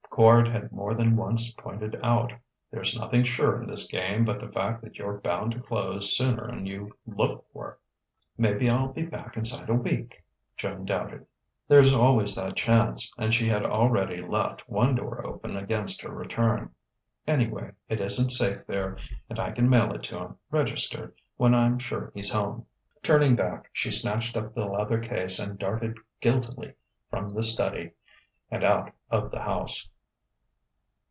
Quard 0.11 0.51
had 0.51 0.73
more 0.73 0.93
than 0.93 1.15
once 1.15 1.51
pointed 1.51 1.97
out: 2.03 2.33
"There's 2.69 2.99
nothing 2.99 3.23
sure 3.23 3.61
in 3.63 3.67
this 3.69 3.87
game 3.87 4.25
but 4.25 4.41
the 4.41 4.51
fact 4.51 4.83
that 4.83 4.97
you're 4.97 5.19
bound 5.21 5.53
to 5.53 5.61
close 5.61 6.15
sooner 6.17 6.51
'n 6.51 6.65
you 6.65 6.91
looked 7.07 7.49
for." 7.53 7.79
"Maybe 8.37 8.69
I'll 8.69 8.89
be 8.89 9.03
back 9.05 9.37
inside 9.37 9.69
a 9.69 9.73
week," 9.73 10.21
Joan 10.57 10.83
doubted. 10.83 11.25
There 11.69 11.79
was 11.79 11.95
always 11.95 12.35
that 12.35 12.57
chance; 12.57 13.09
and 13.17 13.33
she 13.33 13.47
had 13.47 13.65
already 13.65 14.21
left 14.21 14.67
one 14.69 14.95
door 14.95 15.25
open 15.25 15.55
against 15.55 16.01
her 16.01 16.13
return. 16.13 16.75
"Anyway, 17.25 17.71
it 17.87 18.01
isn't 18.01 18.31
safe, 18.31 18.67
there. 18.67 18.97
And 19.29 19.39
I 19.39 19.51
can 19.53 19.69
mail 19.69 19.93
it 19.95 20.03
to 20.03 20.19
him, 20.19 20.35
registered, 20.51 21.15
when 21.37 21.55
I'm 21.55 21.79
sure 21.79 22.11
he's 22.13 22.31
home." 22.33 22.65
Turning 23.01 23.37
back, 23.37 23.69
she 23.71 23.91
snatched 23.91 24.35
up 24.35 24.53
the 24.53 24.65
leather 24.65 24.99
case 24.99 25.39
and 25.39 25.57
darted 25.57 25.97
guiltily 26.19 26.73
from 27.09 27.29
the 27.29 27.41
study 27.43 27.91
and 28.51 28.61
out 28.65 28.91
of 29.09 29.31
the 29.31 29.39
house. 29.39 29.87